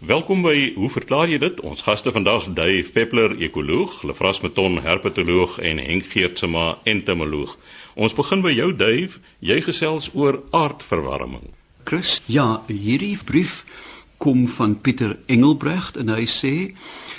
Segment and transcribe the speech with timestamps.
[0.00, 1.58] Welkom by Hoe verklaar jy dit?
[1.60, 7.58] Ons gaste vandag Dave Peppler, ekoloog, Lefras Meton, herpetoloog en Henk Geertsma, entomoloog.
[8.00, 9.20] Ons begin by jou Dave.
[9.44, 11.50] Jy gesels oor aardverwarming.
[11.84, 13.66] Chris, ja, hierdie brief
[14.16, 16.54] kom van Pieter Engelbrecht en hy sê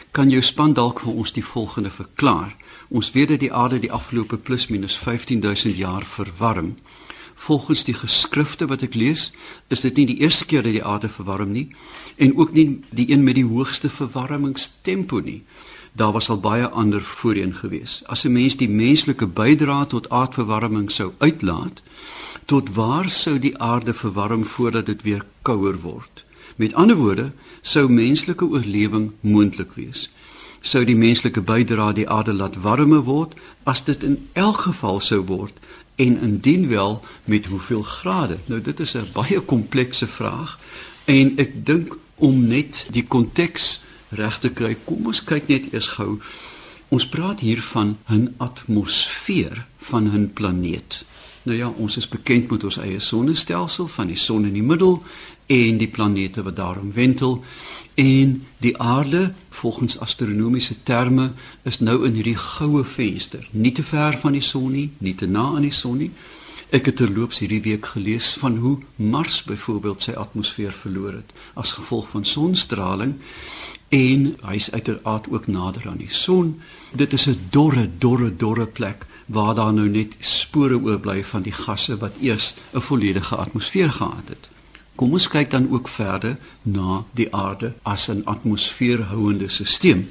[0.10, 2.58] kan jou span dalk vir ons die volgende verklaar.
[2.90, 6.80] Ons weet dat die aarde die afgelope plus minus 15000 jaar verwarm.
[7.42, 9.32] Volgens die geskrifte wat ek lees,
[9.74, 11.72] is dit nie die eerste keer dat die aarde verwarm nie
[12.22, 15.40] en ook nie die een met die hoogste verwarmingstempo nie.
[15.98, 18.04] Daar was al baie ander voorheen gewees.
[18.06, 21.82] As 'n mens die menslike bydrae tot aardverwarming sou uitlaat,
[22.46, 26.24] tot waar sou die aarde verwarm voordat dit weer kouer word?
[26.56, 27.32] Met ander woorde,
[27.62, 30.10] sou menslike oorlewing moontlik wees.
[30.62, 35.26] Sou die menslike bydrae die aarde laat warmer word as dit in elk geval sou
[35.26, 35.54] word
[35.96, 38.38] en indien wel met hoeveel grade?
[38.46, 40.60] Nou dit is 'n baie komplekse vraag
[41.06, 45.88] en ek dink om net die konteks reg te kry, kom ons kyk net eers
[45.88, 46.20] gou.
[46.92, 51.06] Ons praat hier van 'n atmosfeer van 'n planeet.
[51.44, 55.04] Nou ja, ons is bekend met ons eie sonnestelsel van die son in die middel
[55.52, 57.44] en die planete wat daarom wentel
[58.00, 61.32] en die aarde volgens astronomiese terme
[61.68, 65.28] is nou in hierdie goue venster, nie te ver van die son nie, nie te
[65.28, 66.12] na aan die son nie.
[66.72, 71.76] Ek het terloops hierdie week gelees van hoe Mars byvoorbeeld sy atmosfeer verloor het as
[71.76, 73.18] gevolg van sonstraling
[73.92, 76.62] en hy's uiteraard ook nader aan die son.
[76.96, 81.52] Dit is 'n dorre, dorre, dorre plek waar daar nou net spore oorbly van die
[81.52, 84.50] gasse wat eers 'n volledige atmosfeer gehad het.
[84.96, 90.06] Kom ons kyk dan ook verder na die aarde as 'n atmosfeerhouende stelsel.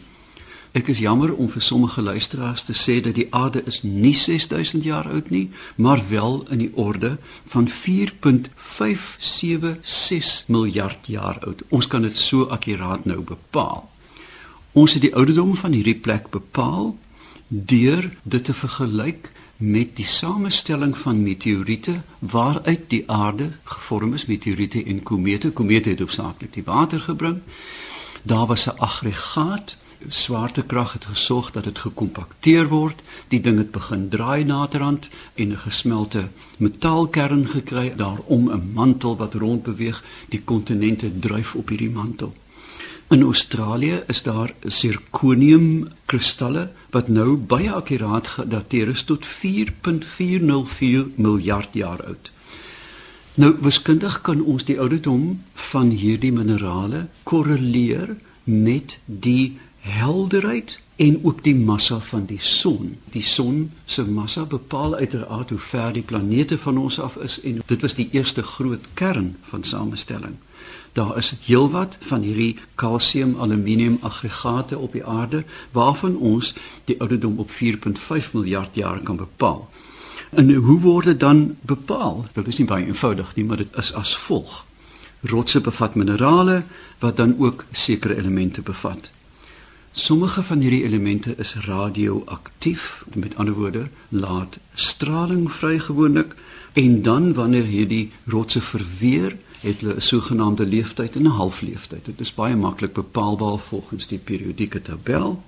[0.70, 4.84] Ek is jammer om vir sommige luisteraars te sê dat die aarde is nie 6000
[4.86, 7.18] jaar oud nie, maar wel in die orde
[7.50, 11.62] van 4.576 miljard jaar oud.
[11.68, 13.90] Ons kan dit so akkuraat nou bepaal.
[14.72, 16.94] Ons het die ouderdom van hierdie plek bepaal
[17.48, 24.84] deur dit te vergelyk met die samestelling van meteoriete waaruit die aarde gevorm is meteoriete
[24.84, 25.50] en komete.
[25.50, 27.38] Komete het hoofsaaklik die water gebring.
[28.22, 29.76] Daar was 'n aggregaat
[30.08, 33.02] swaartekrag het gesorg dat dit gekompakteer word.
[33.28, 37.92] Die ding het begin draai naderhand en 'n gesmelte metaalkern gekry.
[37.96, 42.34] Daarom 'n mantel wat rond beweeg die kontinente dryf op hierdie mantel
[43.10, 51.74] In Australië is daar sirkonium kristalle wat nou baie akkuraat gedateer is tot 4.404 miljard
[51.74, 52.30] jaar oud.
[53.34, 61.42] Nou wiskundig kan ons die ouderdom van hierdie minerale korreleer met die helderheid en ook
[61.42, 62.94] die massa van die son.
[63.10, 67.58] Die son se massa bepaal uiteraard hoe ver die planete van ons af is en
[67.66, 70.38] dit was die eerste groot kern van samestelling.
[70.92, 77.38] Daar is heelwat van hierdie kalsium aluminium aggregate op die aarde waarvan ons die ouderdom
[77.38, 79.68] op 4.5 miljard jaar kan bepaal.
[80.30, 82.26] En hoe word dit dan bepaal?
[82.32, 84.64] Dit is nie baie eenvoudig nie, maar dit is as volg.
[85.20, 86.62] Rotse bevat minerale
[86.98, 89.10] wat dan ook sekere elemente bevat.
[89.92, 96.34] Sommige van hierdie elemente is radioaktief, met ander woorde, laat straling vry gewoonlik
[96.72, 102.04] en dan wanneer hierdie rotse verweer het hulle 'n sogenaamde leeftyd en 'n halfleeftyd.
[102.04, 105.42] Dit is baie maklik bepaalbaar volgens die periodieke tabel.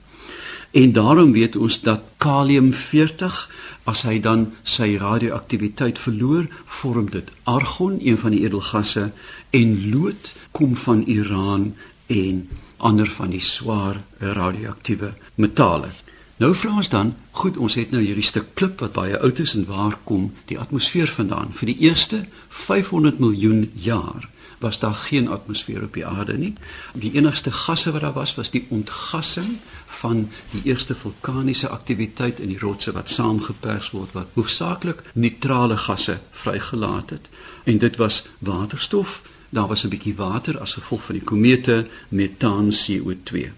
[0.70, 3.50] En daarom weet ons dat kalium 40
[3.84, 9.10] as hy dan sy radioaktiwiteit verloor, vorm dit argon, een van die edelgasse,
[9.50, 11.74] en lood kom van Iran
[12.06, 15.88] en ander van die swaar radioaktiewe metale.
[16.41, 19.53] Nou vra ons dan, goed, ons het nou hierdie stuk klip wat baie oud is
[19.54, 21.53] en waar kom die atmosfeer vandaan?
[21.53, 24.28] Vir die eerste 500 miljoen jaar
[24.62, 26.53] was daar geen atmosfeer op die aarde nie.
[26.94, 29.59] Die enigste gasse wat daar was was die ontgassing
[30.00, 36.20] van die eerste vulkaniese aktiwiteit in die rotse wat saamgepers word wat hoofsaaklik neutrale gasse
[36.31, 37.28] vrygelaat het
[37.64, 39.20] en dit was waterstof.
[39.50, 43.50] Daar was 'n bietjie water as gevolg van die komete metaan CO2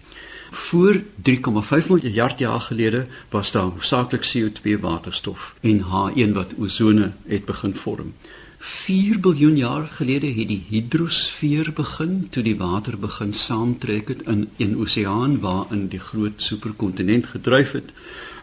[0.55, 7.45] voor 3,5 miljard jaar gelede was daar hoofsaaklik CO2 waterstof en H1 wat ozone het
[7.45, 8.13] begin vorm.
[8.57, 14.47] 4 miljard jaar gelede het die hidrosfeer begin toe die water begin saamtrek het in
[14.57, 17.91] 'n oseaan waarin die groot superkontinent gedryf het.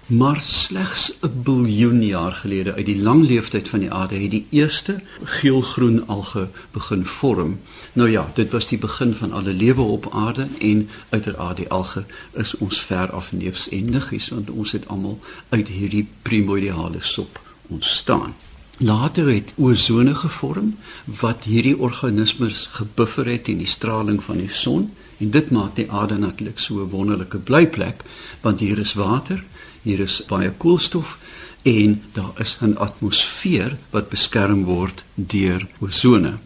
[0.06, 4.46] Maar slegs 'n biljoen jaar gelede uit die lang leeftyd van die aarde het die
[4.50, 7.60] eerste geelgroen alge begin vorm.
[7.92, 12.04] Nou ja, dit was die begin van alle lewe op aarde en uiteraard die alge
[12.32, 17.40] is ons ver af neefs en niggies want ons het almal uit hierdie primordiale sop
[17.66, 18.34] ontstaan.
[18.76, 24.90] Later het ozone gevorm wat hierdie organismes gebuffer het teen die straling van die son
[25.22, 28.02] En dit maak die aarde natuurlik so 'n wonderlike blyplek
[28.40, 29.44] want hier is water,
[29.82, 31.18] hier is baie koolstof
[31.62, 36.38] en daar is 'n atmosfeer wat beskerm word deur ozone.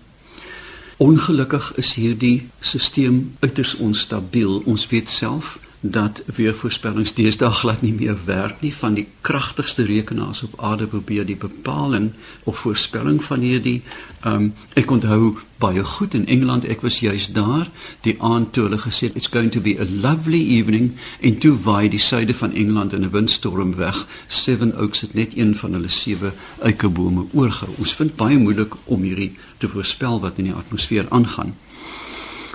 [0.96, 4.62] Ongelukkig is hierdie stelsel uiters onstabiel.
[4.64, 10.42] Ons weet self dat weervoorspellings deesdae glad nie meer werk nie van die kragtigste rekenaars
[10.42, 12.10] op aarde probeer die bepaling
[12.44, 13.82] of voorspelling van hierdie
[14.24, 16.64] um, ek onthou baie goed in Engeland.
[16.64, 17.68] Ek was juis daar
[18.04, 20.92] die aand toe hulle gesê it's going to be a lovely evening.
[21.20, 24.06] En toe waai die suide van Engeland in 'n windstorm weg.
[24.28, 26.32] Seven Oaks het net een van hulle sewe
[26.62, 31.54] eikebome oorgehou ons vind baie moeilik om hierdie te voorspel wat in die atmosfeer aangaan.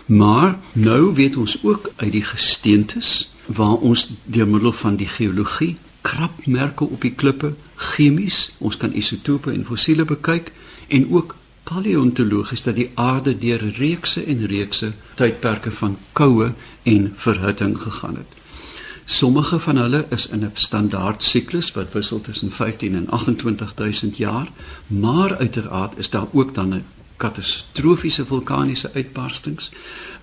[0.05, 5.77] Maar nou weet ons ook uit die gesteentes waar ons deur middel van die geologie
[6.01, 10.51] krapmerke op die klippe, chemies, ons kan isotope en fossiele bekyk
[10.87, 16.53] en ook paleontologies dat die aarde deur reekse en reekse tydperke van koue
[16.83, 18.39] en verhitting gegaan het.
[19.05, 24.49] Sommige van hulle is in 'n standaard siklus wat wissel tussen 15 en 28000 jaar,
[24.87, 26.85] maar uiteraard is daar ook dan 'n
[27.17, 29.71] katastrofiese vulkaniese uitbarstings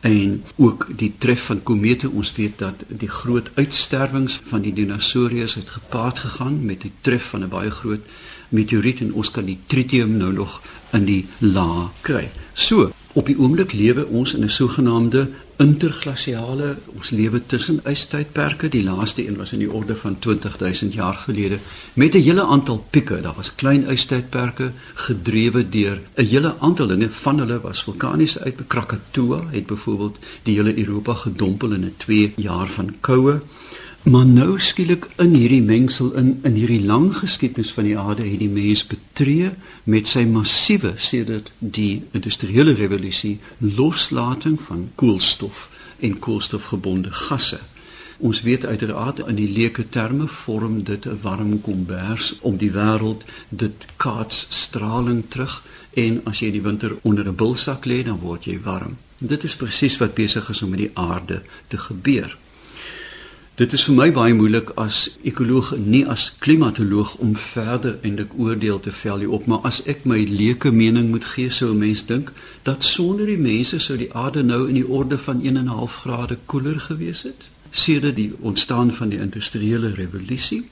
[0.00, 5.54] en ook die tref van komete ons weet dat die groot uitsterwings van die dinosourus
[5.54, 8.04] het gepaard gegaan met die tref van 'n baie groot
[8.48, 10.60] meteoriet en ons kan die tritium nou nog
[10.92, 12.28] in die la kry.
[12.54, 18.82] So, op die oomblik lewe ons in 'n sogenaamde interglasiale ons lewe tussen ystydperke die
[18.82, 21.58] laaste een was in die orde van 20000 jaar gelede
[21.94, 23.20] met 'n hele aantal pieke.
[23.20, 27.08] Daar was klein ystydperke gedrewe deur 'n hele aantal dinge.
[27.10, 32.32] Van hulle was vulkaniese uit Krakatoa het byvoorbeeld die hele Europa gedompel in 'n 2
[32.36, 33.40] jaar van koue
[34.08, 38.38] Maar nou skielik in hierdie mengsel in in hierdie lang geskiedenis van die aarde het
[38.40, 39.50] die mens betree
[39.84, 45.66] met sy massiewe sedert die industriële revolusie loslating van koolstof
[46.00, 47.60] en koolstofgebonde gasse.
[48.18, 53.28] Ons weet uiteraard in die leuke terme vorm dit 'n warm kombers om die wêreld
[53.48, 55.62] dit kaats straling terug
[55.94, 58.96] en as jy die winter onder 'n bulsak lê dan word jy warm.
[59.18, 62.38] Dit is presies wat besig is om met die aarde te gebeur.
[63.58, 68.76] Dit is vir my baie moeilik as ekoloog nie as klimatoloog om verder eintlik oordeel
[68.84, 72.30] te vel hierop maar as ek my leuke mening moet gee sou 'n mens dink
[72.68, 76.78] dat sonder die mense sou die aarde nou in die orde van 1.5 grade koeler
[76.80, 80.62] gewees het sedert die ontstaan van die industriële revolusie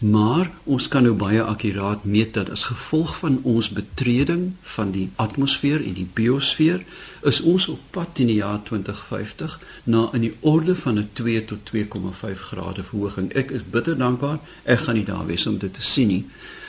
[0.00, 5.10] Maar ons kan nou baie akkuraat meet dat as gevolg van ons betreding van die
[5.20, 6.80] atmosfeer en die biosfeer
[7.28, 11.44] is ons op pad in die jaar 2050 na in die orde van 'n 2
[11.44, 13.32] tot 2,5 grade verhoging.
[13.32, 14.38] Ek is bitter dankbaar.
[14.62, 16.26] Ek gaan nie daar wees om dit te sien nie.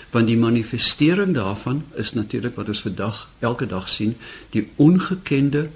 [0.10, 4.16] Want die manifestering daarvan is natuurlik wat ons vandag elke dag sien,
[4.50, 5.70] die ongekende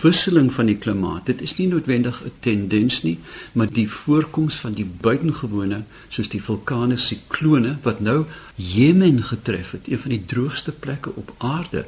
[0.00, 1.26] wisseling van die klimaat.
[1.26, 3.18] Dit is nie noodwendig 'n tendens nie,
[3.52, 8.24] maar die voorkoms van die buitengewone soos die vulkane siklone wat nou
[8.54, 11.84] Jemen getref het, een van die droogste plekke op aarde.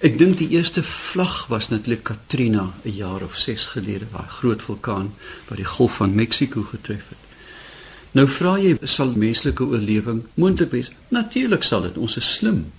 [0.00, 4.62] Ek dink die eerste vlag was natuurlik Katrina 'n jaar of 6 gelede, daai groot
[4.62, 5.14] vulkaan
[5.48, 7.18] wat die Golf van Mexiko getref het.
[8.12, 10.90] Nou vra jy, sal menslike oorlewing moontlik wees?
[11.08, 11.96] Natuurlik sal dit.
[11.96, 12.72] Ons is slim.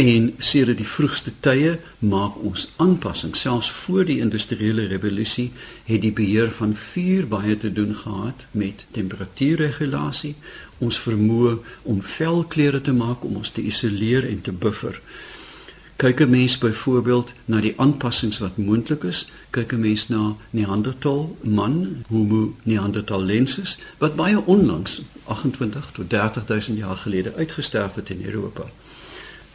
[0.00, 3.40] En sedert die vroegste tye maak ons aanpassings.
[3.40, 5.50] Selfs voor die industriële revolusie
[5.84, 10.32] het die beheer van vuur baie te doen gehad met temperatuurregulasie,
[10.78, 14.96] ons vermoë om velklere te maak om ons te isoleer en te buffer.
[16.00, 21.36] Kyk 'n mens byvoorbeeld na die aanpassings wat moontlik is, kyk 'n mens na Neanderthal
[21.42, 28.64] man, Homo neanderthalensis wat baie onlangs 28 tot 30000 jaar gelede uitgesterf het in Europa.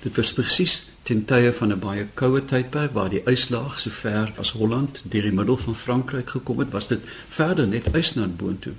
[0.05, 4.33] Dit was presies ten tye van 'n baie koue tydperk waar die yslaag so ver
[4.38, 8.27] as Holland deur die middel van Frankryk gekom het, was dit verder net ys na
[8.27, 8.74] boontoe.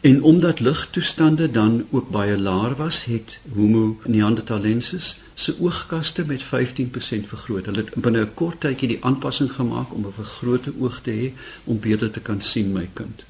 [0.00, 7.28] En omdat lugtoestande dan ook baie laer was, het Homo neanderthalensis se oogkaste met 15%
[7.28, 7.66] vergroot.
[7.66, 11.32] Hulle het binne 'n kort tydjie die aanpassing gemaak om 'n vergrote oog te hê
[11.64, 13.24] om beter te kan sien my kind.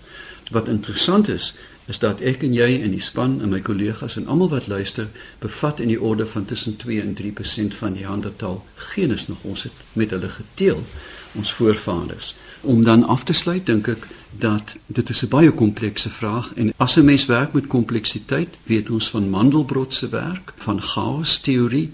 [0.50, 1.54] Wat interessant is,
[1.88, 5.08] is dat ek en jy en die span en my kollegas en almal wat luister
[5.40, 8.60] bevat in die orde van tussen 2 en 3% van die handeltaal
[8.92, 10.84] genus nog ons het met hulle geteel
[11.32, 12.34] ons voorvaders.
[12.60, 16.72] Om dan af te sluit dink ek dat dit is 'n baie komplekse vraag en
[16.76, 21.90] as 'n mens werk met kompleksiteit weet ons van Mandelbrot se werk van chaos teorie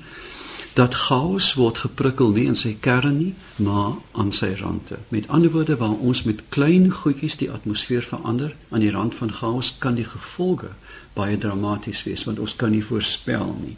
[0.75, 4.99] dat chaos word geprikkel nie in sy kern nie, maar aan sy rande.
[5.15, 9.31] Met ander woorde, waar ons met klein goedjies die atmosfeer verander aan die rand van
[9.33, 10.73] chaos, kan die gevolge
[11.15, 13.77] baie dramaties wees want ons kan nie voorspel nie.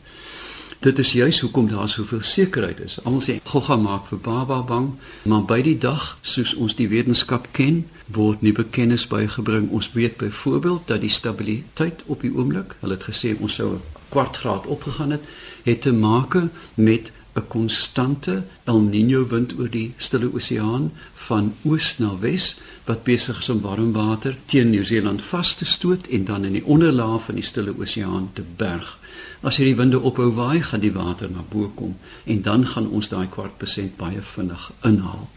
[0.84, 2.98] Dit is juis hoekom daar soveel sekerheid is.
[3.04, 4.90] Almal sê gogga maak vir baba bang,
[5.24, 9.70] maar by die dag soos ons die wetenskap ken, word nuwe kennis bygebring.
[9.74, 13.82] Ons weet byvoorbeeld dat die stabiliteit op die oomblik, hulle het gesê ons sou 'n
[14.08, 15.24] kwart graad opgegaan het,
[15.66, 16.38] het te maak
[16.75, 23.02] met 'n konstante El Niño wind oor die Stille Oseaan van oos na wes wat
[23.04, 27.23] besig is om warm water teen Nieu-Seeland vas te stoot en dan in die onderlaag
[27.25, 28.99] van die Stille Oseaan te berg.
[29.40, 33.08] As hierdie winde ophou waai, gaan die water na bo kom en dan gaan ons
[33.08, 35.28] daai kwart persent baie vinnig inhaal.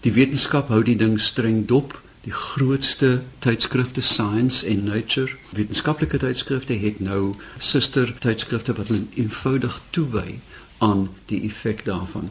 [0.00, 1.94] Die wetenskap hou die ding streng dop.
[2.28, 9.78] Die grootste tydskrifte Science en Nature, wetenskaplike tydskrifte het nou suster tydskrifte wat hulle eenvoudig
[9.96, 10.34] toewy
[10.84, 12.26] aan die effek daarvan.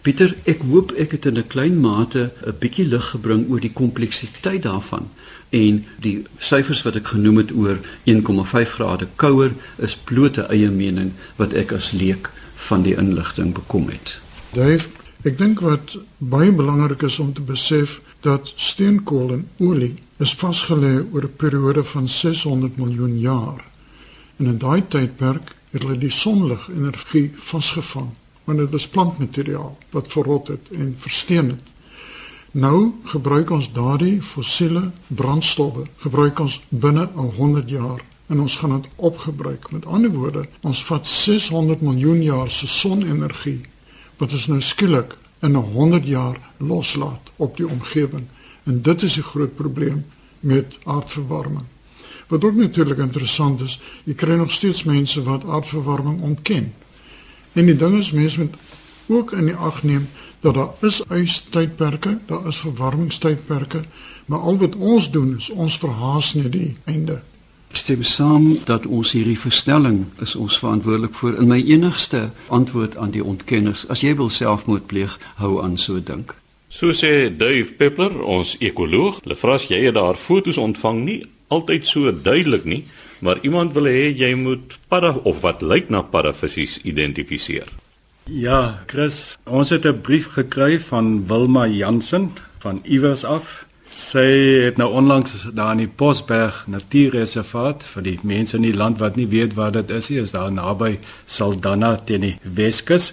[0.00, 3.72] Pieter, ek hoop ek het in 'n klein mate 'n bietjie lig gebring oor die
[3.72, 5.10] kompleksiteit daarvan
[5.50, 11.12] en die syfers wat ek genoem het oor 1,5 grade kouer is blote eie mening
[11.36, 14.18] wat ek as leek van die inligting bekom het.
[14.52, 14.88] Dave,
[15.24, 20.94] ek dink wat baie belangrik is om te besef dat steenkool en olie is vasgelê
[21.12, 23.64] oor 'n periode van 600 miljoen jaar.
[24.36, 28.10] En in daai tydperk het hulle die sonlig energie vasgevang
[28.44, 31.62] want dit was plantmateriaal wat verrot het en versteen het.
[32.50, 38.80] Nou gebruik ons daardie fossiele brandstowwe gebruik ons binne 'n 100 jaar en ons gaan
[38.80, 39.70] dit opgebruik.
[39.70, 43.60] Met ander woorde, ons vat 600 miljoen jaar se sonenergie
[44.16, 48.26] wat ons nou skielik in 'n 100 jaar loslaat op die omgewing.
[48.62, 50.04] En dit is 'n groot probleem
[50.40, 51.66] met aardverwarming.
[52.28, 56.74] Wat ook natuurlik interessant is, jy kry nog steeds mense wat aardverwarming ontken.
[57.52, 58.54] En die ding is mense moet
[59.06, 60.08] ook in die ag neem
[60.40, 63.84] dat daar is ystydperke, daar is verwarmingstydperke,
[64.26, 67.22] maar al wat ons doen is ons verhaas net die einde.
[67.72, 71.38] Stem saam dat ons hierdie verstelling is ons verantwoordelik vir.
[71.40, 76.00] In my enigste antwoord aan die ontkenners, as jy wil selfmoord pleeg, hou aan so
[76.00, 76.34] dink.
[76.68, 81.20] So sê Dave Peppler, ons ekoloog, hulle vra as jy daar fotos ontvang nie
[81.52, 82.82] altyd so duidelik nie,
[83.20, 87.68] maar iemand wil hê jy moet padda of wat lyk na paddavissies identifiseer.
[88.30, 93.66] Ja, Chris, ons het 'n brief gekry van Wilma Jansen van iewers af.
[93.92, 94.24] Sy
[94.64, 99.18] het nou onlangs daar in die Posberg Natuurreservaat vir die mense in die land wat
[99.20, 100.94] nie weet waar dit is nie, is daar naby
[101.28, 103.10] Saldanha teen die Weskus.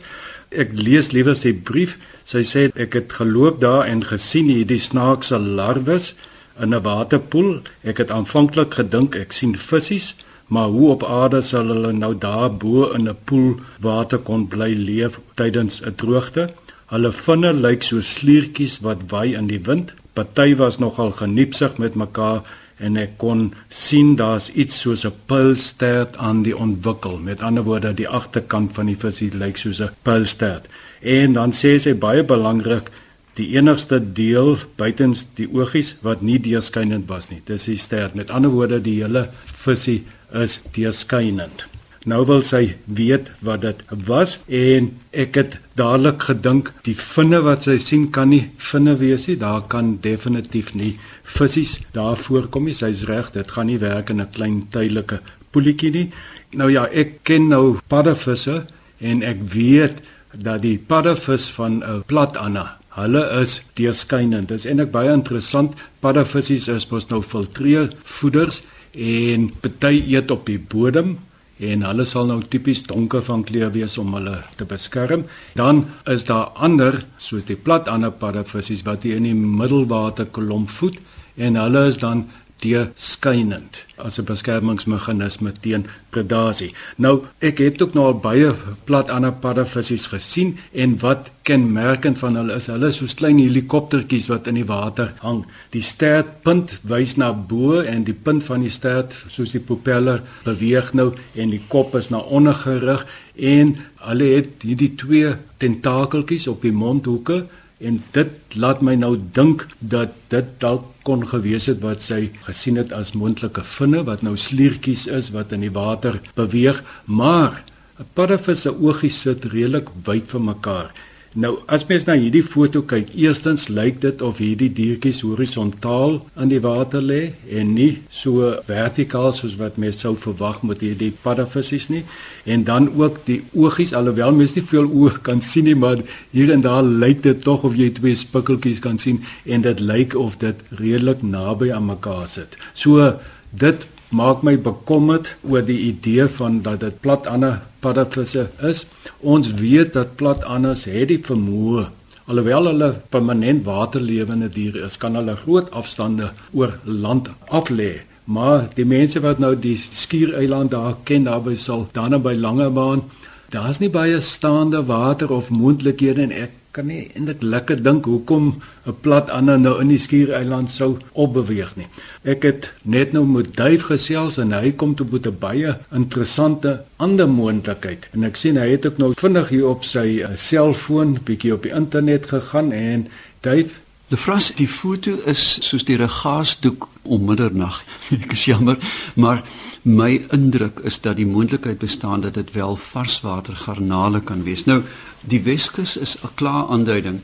[0.56, 1.98] Ek lees liewers die brief.
[2.24, 6.14] Sy sê ek het geloop daar en gesien hierdie snaakse larwes
[6.56, 7.60] in 'n waterpoel.
[7.84, 10.16] Ek het aanvanklik gedink ek sien visse,
[10.48, 14.74] maar hoe op aarde sal hulle nou daar bo in 'n poel water kon bly
[14.74, 16.50] leef tydens 'n droogte?
[16.88, 19.99] Hulle vinne lyk so sliertjies wat waai in die wind.
[20.14, 22.44] Party was nogal geniepsig met mekaar
[22.80, 27.18] en ek kon sien daar's iets soos 'n pylstert aan die ontwikkel.
[27.18, 30.66] Met ander woorde, die agterkant van die visie lyk soos 'n pylstert.
[31.02, 32.90] En dan sê sy baie belangrik,
[33.36, 37.42] die enigste deel buitens die oogies wat nie deurskynend was nie.
[37.46, 38.12] Dis die ster.
[38.14, 41.68] Met ander woorde, die hele visie is deurskynend.
[42.06, 47.66] Nou wil sy weet wat dit was en ek het dadelik gedink die vinne wat
[47.68, 49.38] sy sien kan nie vinne wees nie.
[49.40, 52.76] Daar kan definitief nie visies daar voorkom nie.
[52.76, 55.22] Sy's reg, dit gaan nie werk in 'n klein tydelike
[55.52, 56.12] poeltjie nie.
[56.54, 58.66] Nou ja, ek ken nou paddevisse
[59.00, 60.02] en ek weet
[60.34, 64.50] dat die paddevis van 'n platanna Hulle is deurskynend.
[64.50, 65.76] Dit is eintlik baie interessant.
[66.04, 71.18] Paddevisse is mos nou filtreervoeders en party eet op die bodem
[71.60, 75.26] en hulle sal nou tipies donker van kleur wees om hulle te beskerm.
[75.60, 81.00] Dan is daar ander soos die platander paddevisse wat hier in die middelwater kolom voed
[81.40, 82.26] en hulle is dan
[82.64, 86.74] deurskynend as 'n beskermingsmeganisme teen predasie.
[86.96, 92.56] Nou, ek het ook nou baie plat ander paddevisse gesien en wat kenmerkend van hulle
[92.56, 95.46] is, hulle is so klein helikoptertjies wat in die water hang.
[95.70, 100.94] Die stertpunt wys na bo en die punt van die stert, soos die propeller, beweeg
[100.94, 106.62] nou en die kop is na onder gerig en hulle het hierdie twee tentakeltjies op
[106.62, 107.46] die mondhoeke
[107.80, 112.78] en dit laat my nou dink dat dit dalk kon gewees het wat sy gesien
[112.78, 116.84] het as moontlike vinne wat nou sliertjies is wat in die water beweeg
[117.22, 117.64] maar
[118.00, 120.92] 'n paddevis se oogies sit redelik wyd van mekaar
[121.38, 126.50] Nou as mens na hierdie foto kyk, eerstens lyk dit of hierdie diertjies horisontaal in
[126.50, 131.94] die water lê en nie so vertikaal soos wat mens sou verwag met hierdie paddevisse
[131.94, 132.02] nie.
[132.50, 136.02] En dan ook die oogies alhoewel mens nie veel oog kan sien nie, maar
[136.34, 140.18] hier en daar lyk dit tog of jy twee spikkeltjies kan sien en dit lyk
[140.18, 142.58] of dit redelik naby aan mekaar sit.
[142.74, 143.14] So
[143.54, 148.86] dit maak my bekommerd oor die idee van dat dit platande paddavisse is.
[149.20, 151.88] Ons weet dat platanders het die vermoë
[152.30, 158.04] alhoewel hulle permanent waterlewende diere is, kan hulle groot afstande oor land af lê.
[158.30, 163.02] Maar die mense wat nou die skiereiland daar ken daarby sal dan by Langebaan,
[163.50, 168.62] daar's nie baie staande water of moontlikhede en ek kan nie eintlik lekker dink hoekom
[168.86, 171.88] 'n plat ander nou in die skiereiland sou opbeweeg nie.
[172.24, 176.84] Ek het net nou met Duif gesels en hy kom toe met 'n baie interessante
[176.98, 178.08] ander moontlikheid.
[178.14, 181.64] En ek sien hy het ook nou vinnig hier op sy uh, selfoon bietjie op
[181.64, 183.08] die internet gegaan en
[183.42, 187.84] Duif Die fras die foto is soos die regaasdoek om middernag.
[188.16, 188.80] Ek is jammer,
[189.14, 189.44] maar
[189.86, 194.66] my indruk is dat die moontlikheid bestaan dat dit wel varswater garnale kan wees.
[194.66, 194.82] Nou,
[195.22, 197.22] die Weskus is 'n klaar aanduiding.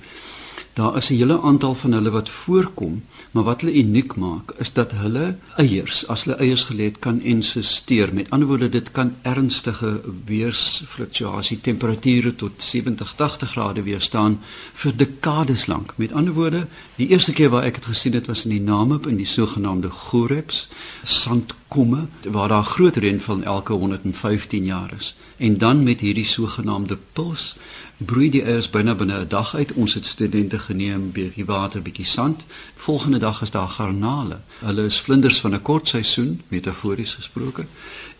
[0.76, 4.74] Daar is 'n hele aantal van hulle wat voorkom, maar wat hulle uniek maak is
[4.74, 8.14] dat hulle eiers, as hulle eiers gelê het, kan insisteer.
[8.14, 14.40] Met ander woorde, dit kan ernstige weersfluktuasie, temperature tot 70-80 grade weerstaan
[14.74, 15.94] vir dekades lank.
[15.96, 19.08] Met ander woorde, die eerste keer waar ek dit gesien het was in die Namib
[19.08, 20.68] in die sogenaamde Goreps,
[21.04, 25.16] sandkomme waar daar groot reënval elke 115 jaar is.
[25.38, 27.56] En dan met hierdie sogenaamde puls
[27.98, 29.74] broei die eiers binne binne 'n dag uit.
[29.74, 32.44] Ons het studente geneem, bietjie water, bietjie sand.
[32.76, 34.40] Volgende dag is daar garnale.
[34.60, 37.66] Hulle is vlinders van 'n kort seisoen, metafories gesproke,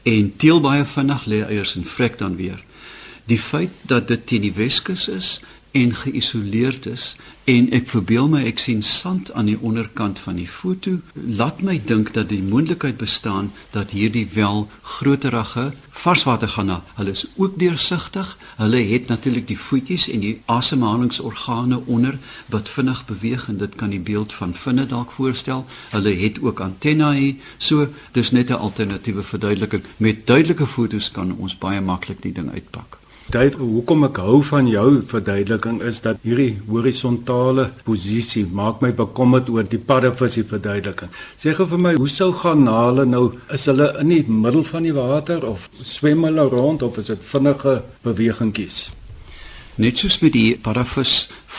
[0.04, 2.64] en teel baie vinnig lê eiers en vrek dan weer.
[3.26, 5.40] Die feit dat dit teen die Weskus is
[5.76, 7.16] en geïsoleerd is
[7.52, 11.76] en ek verbeel my ek sien sand aan die onderkant van die foto laat my
[11.92, 14.66] dink dat die moontlikheid bestaan dat hierdie wel
[14.96, 15.66] groterige
[16.06, 16.80] varswater gaan na.
[16.96, 18.32] Hulle is ook deursigtig.
[18.56, 22.18] Hulle het natuurlik die voetjies en die asemhalingsorgane onder
[22.56, 25.66] wat vinnig beweeg en dit kan die beeld van vinne dalk voorstel.
[25.94, 29.84] Hulle het ook antennae so dis net 'n alternatiewe verduideliking.
[29.98, 34.68] Met duidelike fotos kan ons baie maklik die ding uitpak Dave, hoekom ek hou van
[34.70, 41.10] jou verduideliking is dat hierdie horisontale posisie maak my bekommerd oor die paddevisie verduideliking.
[41.34, 44.94] Sê gou vir my, hoe sou garnale nou is hulle in die middel van die
[44.94, 47.74] water of swem hulle rond of is dit vinnige
[48.06, 48.78] bewegingkies?
[49.82, 51.16] Net soos met die paddevis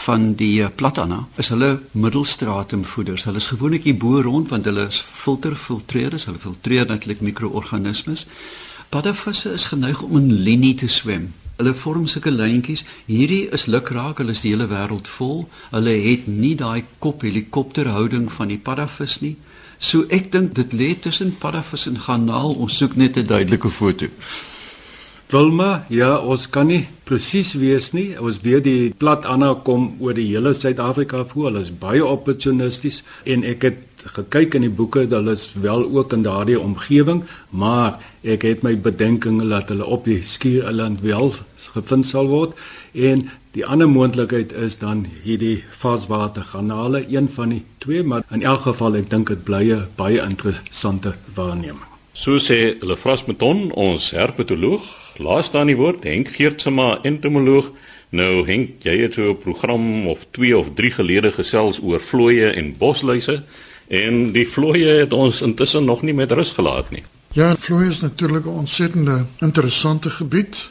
[0.06, 3.26] van die platana, is hulle middelstraatumvoeders.
[3.26, 8.28] Hulle is gewoonlik hier bo rond want hulle is filterfiltreerders, hulle filtreer natuurlik mikroorganismes.
[8.94, 12.84] Paddevisse is geneig om in linie te swem hulle vorm sulke lyntjies.
[13.06, 15.46] Hierdie is lukraak, hulle is die hele wêreld vol.
[15.72, 19.36] Hulle het nie daai kop helikopterhouding van die paddavis nie.
[19.78, 22.54] So ek dink dit lê tussen paddavis en garnaal.
[22.54, 24.06] Ons soek net 'n duidelike foto.
[25.28, 28.14] Wilma, ja, ons kan nie presies weet nie.
[28.20, 31.48] Ons weet die plat Anna kom oor die hele Suid-Afrika voor.
[31.48, 36.12] Hulle is baie opportunisties en ek het gekyk in die boeke hulle is wel ook
[36.12, 41.32] in daardie omgewing, maar ek het my bedenkinge dat hulle op die Skiereiland wel
[41.74, 42.56] gevind sal word
[42.92, 48.66] en die ander moontlikheid is dan hierdie vaswaterkanale, een van die twee, maar in elk
[48.66, 51.86] geval ek dink dit bly 'n baie interessante waarneming.
[52.12, 54.82] So sê Lefras Meton, ons herpetoloog,
[55.18, 57.70] laaste aan die woord, Henk Geertsma, entomoloog.
[58.10, 62.50] Nou Henk, jy het so 'n program of 2 of 3 gelede gesels oor vlooie
[62.50, 63.42] en bosluise
[63.88, 67.02] en die vlooie het ons intussen nog nie met rus gelaat nie.
[67.36, 70.70] Ja, vloei is natuurlik 'n ontsettende interessante gebied.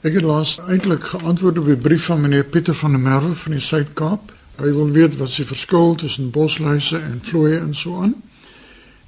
[0.00, 3.50] Ek het laas eintlik geantwoord op 'n brief van meneer Pieter van der Merwe van
[3.50, 4.32] die Suid-Kaap.
[4.56, 8.14] Hy wil weet wat se verskil tussen bosluise en vloei en so aan.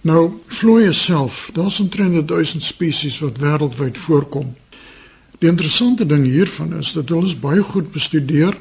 [0.00, 4.56] Nou, vloei self, daar's omtrent 1000 spesies wat wêreldwyd voorkom.
[5.38, 8.56] Die interessante ding hiervan is dat hulle is baie goed bestudeer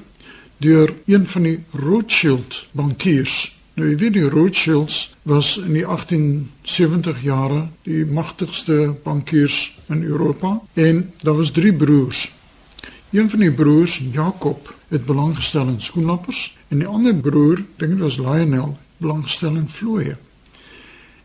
[0.58, 7.64] deur een van die Rothschild bankiers Nou jy weet Rothschilds was in die 1870 jare
[7.88, 12.32] die magtigste bankiers in Europa en daar was drie broers.
[13.10, 15.68] Een van die broers, Jakob, het belang gestel
[16.68, 20.18] en die ander broer, dink dit was Lionel, belang gestel in vlooie.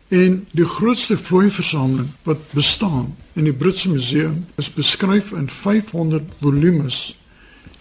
[0.09, 6.23] En die grootste vlooi versameling wat bestaan in die Britse museum is beskryf in 500
[6.41, 7.15] volumes.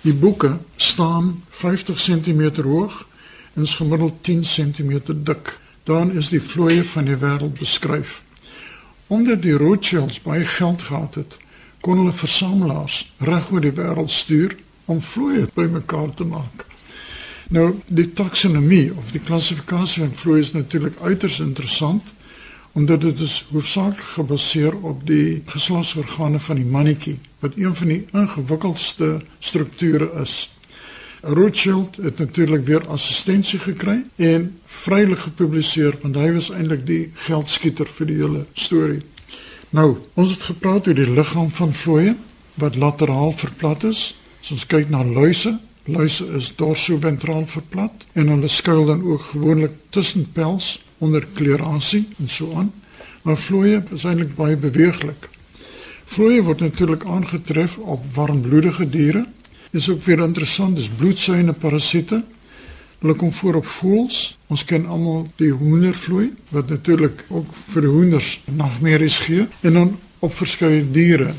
[0.05, 3.08] Die boeke staan 50 cm hoog
[3.63, 5.59] is gemiddeld 10 cm dik.
[5.85, 8.23] Dan is die vloeie van die wêreld beskryf.
[9.07, 11.37] Omdat die Rothschilds baie geld gehad het,
[11.81, 16.67] kon hulle versamelaars reg oor die wêreld stuur om vloeie bymekaar te maak.
[17.49, 22.13] Nou, die taksonomie of die klassifikasie van vloeie is natuurlik uiters interessant
[22.77, 28.03] omdat dit is hoofsaaklik gebaseer op die geslasorgane van die mannetjie wat een van die
[28.13, 30.51] ingewikkeldste strukture is.
[31.21, 37.91] Rothschild het natuurlik weer assistensie gekry en vrylik gepubliseer want hy was eintlik die geldskieter
[37.99, 39.03] vir die hele storie.
[39.71, 42.15] Nou, ons het gepraat oor die liggaam van vlooie
[42.59, 44.15] wat lateraal verplat is.
[44.43, 49.75] As ons kyk na luise, luise is dorsoventraal verplat en hulle skuil dan ook gewoonlik
[49.91, 52.73] tussen pels onder klerasie en so aan.
[53.23, 55.29] Maar vlooie is eintlik baie beweeglik.
[56.09, 59.27] Vlooie word natuurlik aangetref op warmbloedige diere.
[59.71, 62.23] Is ook weer interessant, dis bloedsuigende parasiete.
[62.99, 64.39] Hulle kom voor op voëls.
[64.47, 69.93] Ons ken almal die hoendervlooi wat natuurlik ook vir die hoenders nagmerries gee en dan
[70.19, 71.35] op verskeie diere.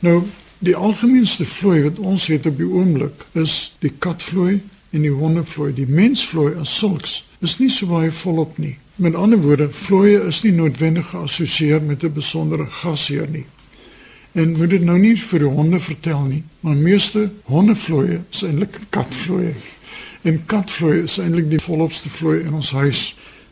[0.00, 0.22] Nou,
[0.58, 4.60] die algemeenste vlooi wat ons het op die oomblik is die katvlooi
[4.92, 5.72] en die hondevlooi.
[5.74, 8.76] Die mensvlooi as sulks is nie so baie volop nie.
[9.02, 13.46] Met ander woorde, vlooie is nie noodwendig geassosieer met 'n besondere gasheer nie.
[14.32, 18.78] En moet dit nou nie vir die honde vertel nie, maar meeste hondevloeie is eintlik
[18.94, 19.52] katvloeie.
[20.22, 23.02] En katvloeie is eintlik die volopste vloei in ons huis.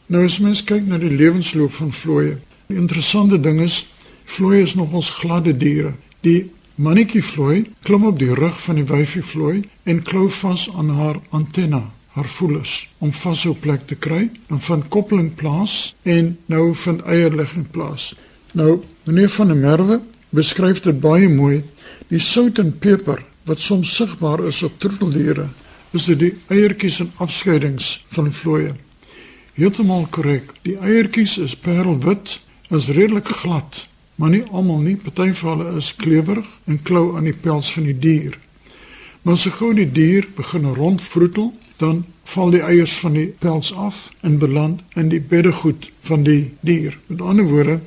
[0.06, 2.38] Nou as mens kyk na die lewensloop van vloeie,
[2.70, 3.84] die interessante ding is
[4.24, 5.92] vloeie is nog ons gladde diere.
[6.24, 10.94] Die mannetjie vloei klim op die rug van die wyfie vloei en klou vas aan
[10.96, 11.82] haar antenna
[12.14, 17.04] haar voelers om vas op plek te kry dan van koppeling plaas en nou van
[17.04, 18.14] eierlegging plaas.
[18.52, 21.62] Nou meneer van der Merwe beskryf dit baie mooi.
[22.10, 25.48] Die sout en peper wat soms sigbaar is op troeteldiere,
[25.96, 28.74] is dit die eiertjies en afskeidings van die vlooie.
[29.58, 30.52] Heeltemal korrek.
[30.62, 32.38] Die eiertjies is parelwit,
[32.70, 34.96] is redelik glad, maar nie almal nie.
[34.96, 38.38] Party van hulle is klewerig en klou aan die pels van die dier.
[39.22, 44.08] Maar as gou die dier begin rondvroetel, dan val die eiers van die pels af
[44.24, 46.96] en beland in die beddegoed van die dier.
[47.06, 47.80] Met ander woorde,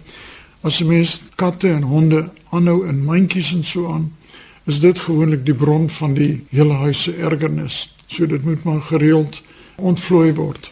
[0.64, 4.12] As jy mens katte en honde aanhou in mandjies en so aan,
[4.66, 7.90] is dit gewoonlik die bron van die hele huis se ergernis.
[8.08, 9.42] So dit moet maar gereeld
[9.76, 10.72] ontvlooi word.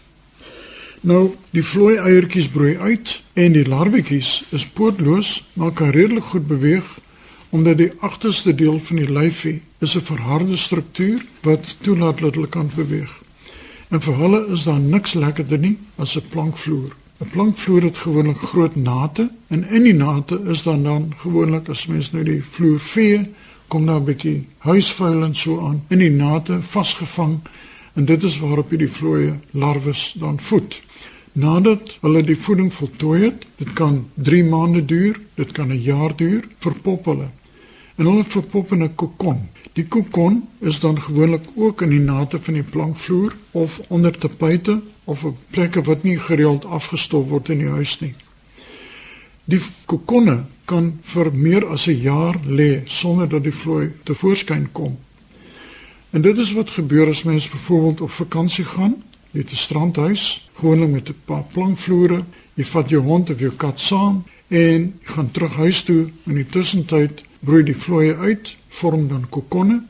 [1.01, 6.47] Nou, die vlooi eiertjies broei uit en die larwetjies is pootloos, maar kan redelik goed
[6.47, 6.99] beweeg
[7.51, 12.47] omdat die agterste deel van die lyfie is 'n verharde struktuur wat toelaat dat hulle
[12.47, 13.11] kan beweeg.
[13.89, 16.95] En vir hulle is daar niks lekkerder nie as 'n plankvloer.
[17.21, 21.85] 'n Plankvloer het gewoonlik groot nate en in die nate is dan dan gewoonlik as
[21.85, 23.19] mens nou die vloer vee,
[23.67, 27.39] kom daar 'n bietjie huisvuil en so aan in die nate vasgevang
[27.93, 30.81] en dit is waarop die vlooie larwes dan voed.
[31.31, 36.15] Nadat hulle die voeding voltooi het, dit kan 3 maande duur, dit kan 'n jaar
[36.15, 37.29] duur, verpop hulle.
[37.95, 39.39] En hulle verpop in 'n kokon.
[39.73, 44.81] Die kokon is dan gewoonlik ook in die nate van die plankvloer of onder tapuite
[45.03, 48.13] of op plekke wat nie gereeld afgestof word in die huis nie.
[49.47, 54.71] Die kokonne kan vir meer as 'n jaar lê sonder dat die vlooi te voorskyn
[54.71, 54.97] kom.
[56.11, 58.95] En dit is wat gebeur as mens byvoorbeeld op vakansie gaan,
[59.31, 63.79] jy 'n strandhuis, gewoonlik met 'n paar plankvloere, jy vat jou hond of jou kat
[63.79, 69.25] saam en gaan terug huis toe in die tussentyd broei die vlooie uit, vorm dan
[69.29, 69.81] kokonne.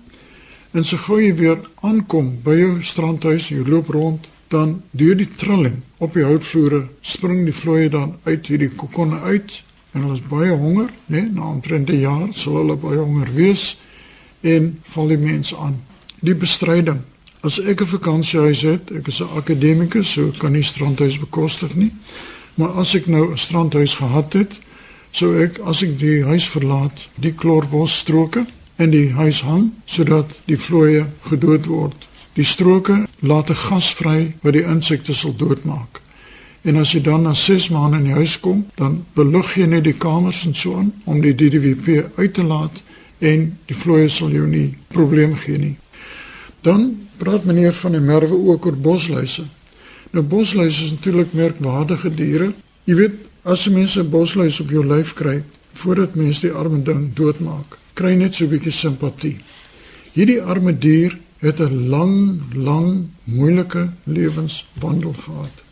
[0.72, 5.30] En so gou jy weer aankom by jou strandhuis, jy loop rond, dan deur die
[5.40, 10.26] trilling op die houtvloere spring die vlooie dan uit hierdie kokonne uit en hulle is
[10.32, 11.22] baie honger, né?
[11.22, 13.78] Nee, na omtrent 'n jaar sal hulle baie honger wees
[14.42, 15.82] en val die mens aan.
[16.20, 17.02] Die bestryding.
[17.44, 21.92] As ek 'n vakansiehuis het, ek is 'n akademikus, so kan nie strandhuis bekostig nie.
[22.56, 24.60] Maar as ek nou 'n strandhuis gehad het,
[25.12, 28.46] So ek as ek die huis verlaat, die klorbos stroke
[28.82, 32.08] in die huis hang sodat die vlooie gedood word.
[32.34, 36.02] Die stroke laat 'n gas vry wat die insekte sal doodmaak.
[36.64, 39.84] En as jy dan na 6 maande in die huis kom, dan belug jy net
[39.84, 42.82] die kamers en so aan om die DDWP uit te laat
[43.20, 45.78] en die vlooie sal jou nie probleem gee nie.
[46.62, 49.44] Dan praat meneer van die merwe ook oor bosluise.
[50.12, 52.54] Nou bosluise is natuurlik merkwaardige diere.
[52.84, 53.14] Jy weet
[53.44, 58.16] As mense 'n bosluis op jou lyf kry voordat mense die arme ding doodmaak, kry
[58.16, 59.38] net so 'n bietjie simpatie.
[60.14, 65.64] Hierdie arme dier het 'n lang, lang, moeilike lewenswandel gehad.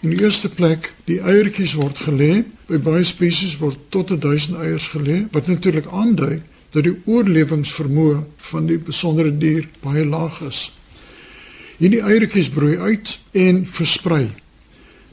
[0.00, 4.88] In die eerste plek, die eiertjies word gelê, by baie spesies word tot 1000 eiers
[4.88, 10.72] gelê, wat natuurlik aandui dat die oorlewingsvermoë van die besondere dier baie laag is.
[11.78, 14.28] Hierdie eiertjies broei uit en versprei.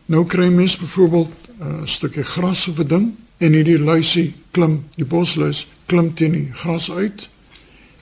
[0.05, 3.07] Nou kry mens byvoorbeeld 'n stukkie gras of 'n ding
[3.41, 7.27] en hierdie luisie klim, die bosluis klim teen die gras uit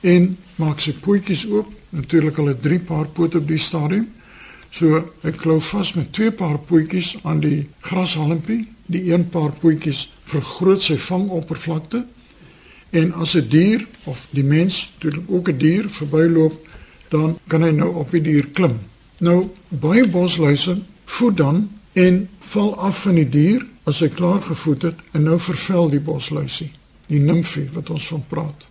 [0.05, 1.71] en maak sy pootjies oop.
[1.89, 4.07] Natuurlik 'n drie paar pote op die stadium.
[4.71, 8.67] So ek klou vas met twee paar pootjies aan die grashalmpie.
[8.85, 12.05] Die een paar pootjies vergroot sy vangoppervlakte.
[12.89, 16.67] En as 'n dier of die mens, natuurlik ook 'n dier verbyloop,
[17.09, 18.79] dan kan hy nou op die dier klim.
[19.19, 24.89] Nou baie bosluise voed dan en val af van die dier as hy klaar gevoed
[24.89, 26.69] het en nou vervel die bosluisie,
[27.09, 28.65] die nimfie wat ons van praat.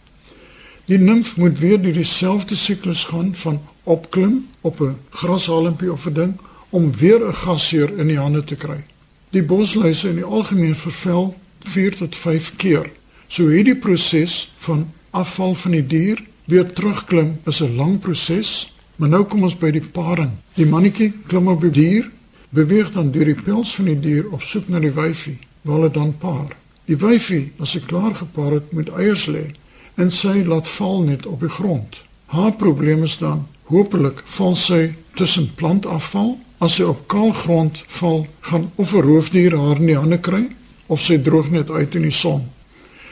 [0.88, 6.12] Die nimf moet weer deur dieselfde siklus gaan van opklim op 'n grashalmpie of 'n
[6.12, 6.34] ding
[6.70, 8.84] om weer 'n gasheer in die hande te kry.
[9.30, 12.90] Die bosluise in die algemeen vervel 4 tot 5 keer.
[13.28, 19.08] So hierdie proses van afval van die dier weer terugklim is 'n lang proses, maar
[19.08, 20.30] nou kom ons by die paring.
[20.54, 22.10] Die mannetjie klim op die dier,
[22.50, 25.90] beweeg dan deur die pels van die dier op soek na die wyfie, waar hulle
[25.90, 26.56] dan paar.
[26.88, 29.50] Die wyfie, as sy klaar gepaar het, moet eiers lê
[29.98, 31.96] en sy laat val net op die grond.
[32.30, 36.36] Haar probleem is dan hopelik val sy tussen plantafval.
[36.62, 40.46] As sy op kaal grond val, gaan of 'n roofdier haar in die hande kry
[40.86, 42.48] of sy droog net uit in die son.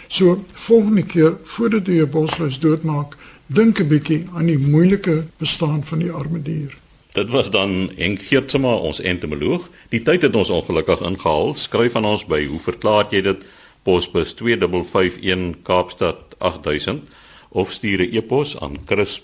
[0.08, 5.84] So volgende keer voordat jy 'n bosluis doodmaak, dink 'n bietjie aan die moeilike bestaan
[5.84, 6.76] van die arme dier.
[7.16, 9.70] Dit was dan Henk Geertsma, ons entomoloog.
[9.88, 11.54] Die tyd het ons ongelukkig ingehaal.
[11.56, 13.40] Skryf aan ons by hoe verklaar jy dit?
[13.88, 17.08] Posbus 2551 Kaapstad 8000
[17.56, 19.16] of stuur 'n e-pos aan chris@rsg.co.za.